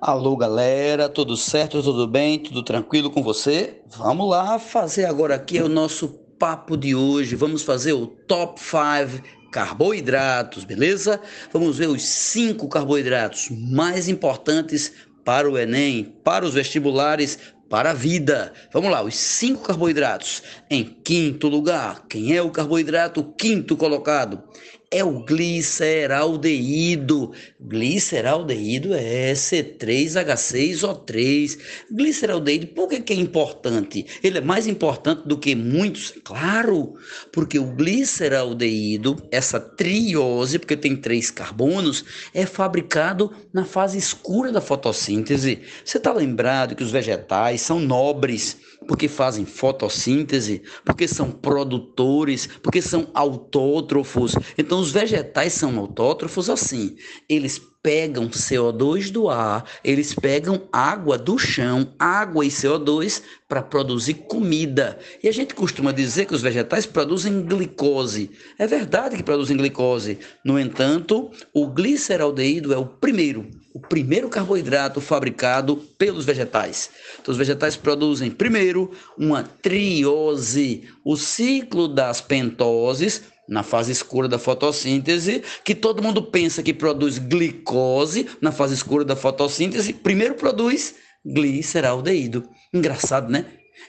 [0.00, 3.80] Alô, galera, tudo certo, tudo bem, tudo tranquilo com você?
[3.96, 7.34] Vamos lá fazer agora aqui o nosso papo de hoje.
[7.34, 11.20] Vamos fazer o top 5 carboidratos, beleza?
[11.52, 14.92] Vamos ver os cinco carboidratos mais importantes
[15.24, 17.36] para o Enem, para os vestibulares,
[17.68, 18.52] para a vida.
[18.72, 20.44] Vamos lá, os cinco carboidratos.
[20.70, 24.44] Em quinto lugar, quem é o carboidrato quinto colocado?
[24.90, 27.32] É o gliceraldeído.
[27.60, 31.58] Gliceraldeído é C3H6O3.
[31.90, 34.06] Gliceraldeído, por que, que é importante?
[34.22, 36.14] Ele é mais importante do que muitos?
[36.24, 36.94] Claro,
[37.32, 44.62] porque o gliceraldeído, essa triose, porque tem três carbonos, é fabricado na fase escura da
[44.62, 45.60] fotossíntese.
[45.84, 52.80] Você está lembrado que os vegetais são nobres porque fazem fotossíntese, porque são produtores, porque
[52.80, 54.34] são autótrofos.
[54.56, 56.96] Então, os vegetais são autótrofos assim.
[57.28, 64.14] Eles pegam CO2 do ar, eles pegam água do chão, água e CO2 para produzir
[64.14, 64.98] comida.
[65.22, 68.30] E a gente costuma dizer que os vegetais produzem glicose.
[68.58, 70.18] É verdade que produzem glicose.
[70.44, 76.90] No entanto, o gliceraldeído é o primeiro, o primeiro carboidrato fabricado pelos vegetais.
[77.20, 84.38] Então, os vegetais produzem primeiro uma triose, o ciclo das pentoses na fase escura da
[84.38, 90.94] fotossíntese, que todo mundo pensa que produz glicose na fase escura da fotossíntese, primeiro produz
[91.24, 92.48] gliceraldeído.
[92.72, 93.46] Engraçado, né?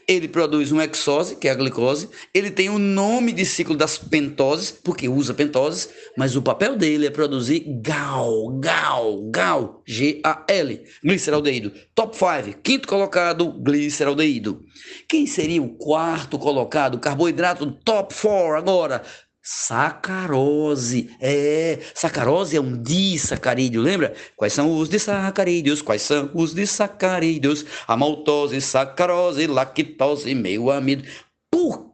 [0.08, 3.98] Ele produz um hexose, que é a glicose, ele tem o nome de ciclo das
[3.98, 11.72] pentoses, porque usa pentoses, mas o papel dele é produzir GAL, GAL, GAL, G-A-L, gliceraldeído.
[11.94, 14.64] Top 5, quinto colocado, gliceraldeído.
[15.08, 17.00] Quem seria o quarto colocado?
[17.00, 19.04] Carboidrato top 4 agora.
[19.52, 21.10] Sacarose.
[21.20, 24.14] É, sacarose é um disacarídeo, lembra?
[24.36, 25.82] Quais são os disacarídeos?
[25.82, 27.66] Quais são os disacarídeos?
[27.88, 31.04] A maltose, sacarose, lactose, meio amido.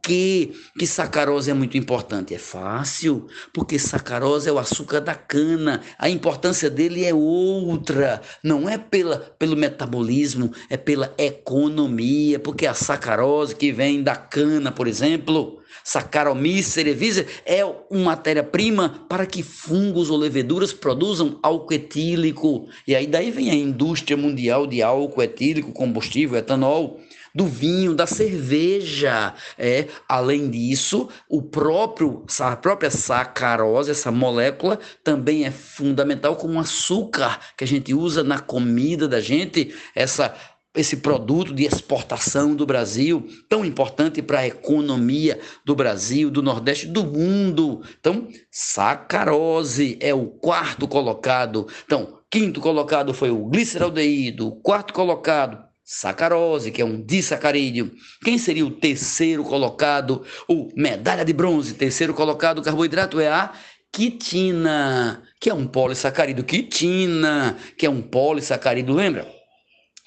[0.06, 2.32] Que, que sacarose é muito importante?
[2.32, 5.82] É fácil, porque sacarose é o açúcar da cana.
[5.98, 8.22] A importância dele é outra.
[8.40, 14.70] Não é pela, pelo metabolismo, é pela economia, porque a sacarose que vem da cana,
[14.70, 22.68] por exemplo, Saccharomyces é uma matéria-prima para que fungos ou leveduras produzam álcool etílico.
[22.86, 27.00] E aí daí vem a indústria mundial de álcool etílico, combustível, etanol
[27.36, 29.34] do vinho, da cerveja.
[29.58, 37.38] É, além disso, o próprio a própria sacarose, essa molécula também é fundamental como açúcar
[37.54, 40.34] que a gente usa na comida da gente, essa
[40.74, 46.86] esse produto de exportação do Brasil, tão importante para a economia do Brasil, do Nordeste,
[46.86, 47.82] do mundo.
[47.98, 51.66] Então, sacarose é o quarto colocado.
[51.86, 57.92] Então, quinto colocado foi o gliceraldeído, quarto colocado sacarose, que é um disacarídeo.
[58.24, 60.26] Quem seria o terceiro colocado?
[60.48, 63.52] O medalha de bronze, terceiro colocado, carboidrato é a
[63.92, 66.44] quitina, que é um polissacarídeo.
[66.44, 69.32] Quitina, que é um polissacarídeo, lembra?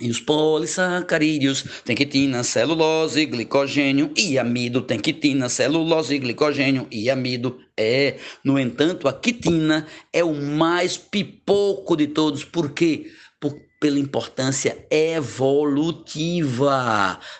[0.01, 4.81] E os polissacarídeos tem quitina, celulose, glicogênio e amido.
[4.81, 7.57] Tem quitina, celulose, glicogênio e amido.
[7.75, 12.43] É, no entanto, a quitina é o mais pipoco de todos.
[12.45, 13.07] Por quê?
[13.79, 16.39] Pela importância evolutiva.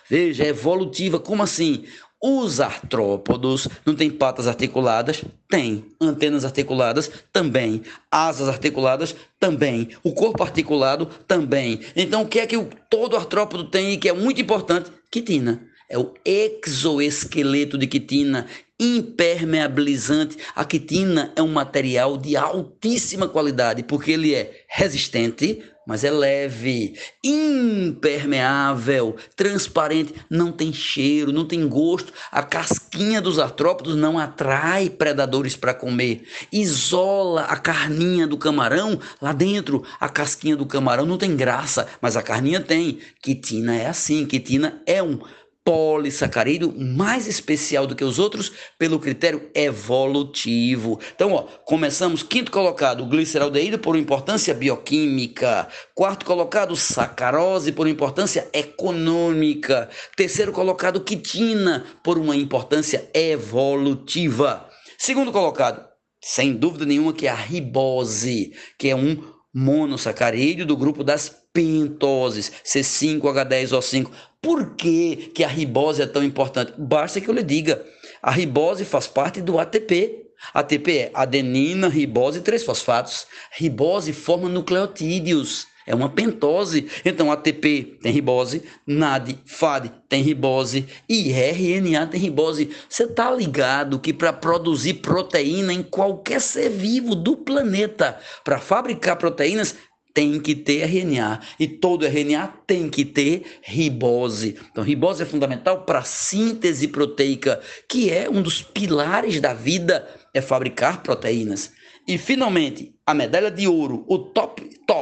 [0.08, 1.84] Veja, evolutiva, como assim?
[2.22, 5.24] Os artrópodos não têm patas articuladas?
[5.48, 5.86] Tem.
[5.98, 7.10] Antenas articuladas?
[7.32, 7.82] Também.
[8.10, 9.16] Asas articuladas?
[9.38, 9.88] Também.
[10.02, 11.06] O corpo articulado?
[11.26, 11.80] Também.
[11.96, 14.92] Então, o que é que todo artrópodo tem e que é muito importante?
[15.10, 15.66] Quitina.
[15.88, 18.46] É o exoesqueleto de quitina,
[18.78, 20.36] impermeabilizante.
[20.54, 26.94] A quitina é um material de altíssima qualidade, porque ele é resistente, mas é leve,
[27.24, 32.12] impermeável, transparente, não tem cheiro, não tem gosto.
[32.30, 36.22] A casquinha dos artrópodos não atrai predadores para comer.
[36.52, 39.82] Isola a carninha do camarão lá dentro.
[39.98, 43.00] A casquinha do camarão não tem graça, mas a carninha tem.
[43.20, 45.18] Quitina é assim, quitina é um
[45.64, 50.98] polissacarídeo mais especial do que os outros pelo critério evolutivo.
[51.14, 59.88] Então, ó, começamos quinto colocado, gliceraldeído por importância bioquímica, quarto colocado, sacarose por importância econômica,
[60.16, 64.68] terceiro colocado, quitina por uma importância evolutiva.
[64.98, 65.84] Segundo colocado,
[66.22, 72.52] sem dúvida nenhuma que é a ribose, que é um monossacarídeo do grupo das pentoses,
[72.64, 74.10] C5H10O5.
[74.40, 76.72] Por que, que a ribose é tão importante?
[76.78, 77.84] Basta que eu lhe diga.
[78.22, 80.26] A ribose faz parte do ATP.
[80.54, 83.26] ATP é adenina, ribose e três fosfatos.
[83.52, 85.66] Ribose forma nucleotídeos.
[85.90, 86.86] É uma pentose.
[87.04, 92.70] Então ATP tem ribose, NAD, FAD tem ribose e RNA tem ribose.
[92.88, 99.16] Você tá ligado que para produzir proteína em qualquer ser vivo do planeta, para fabricar
[99.16, 99.74] proteínas,
[100.14, 104.56] tem que ter RNA e todo RNA tem que ter ribose.
[104.70, 110.08] Então, ribose é fundamental para a síntese proteica, que é um dos pilares da vida,
[110.34, 111.72] é fabricar proteínas.
[112.08, 114.49] E finalmente, a medalha de ouro, o top,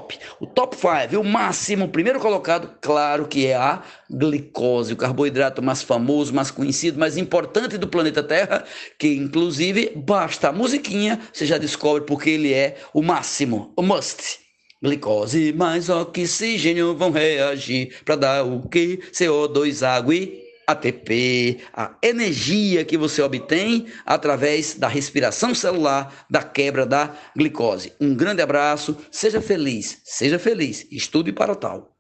[0.09, 4.97] top, o top 5, o máximo, o primeiro colocado, claro que é a glicose, o
[4.97, 8.65] carboidrato mais famoso, mais conhecido, mais importante do planeta Terra,
[8.99, 14.41] que inclusive basta a musiquinha, você já descobre porque ele é o máximo, o must.
[14.81, 18.99] Glicose mais oxigênio vão reagir para dar o que?
[19.13, 26.85] CO2, água e ATP, a energia que você obtém através da respiração celular, da quebra
[26.85, 27.93] da glicose.
[27.99, 31.98] Um grande abraço, seja feliz, seja feliz, estude para tal.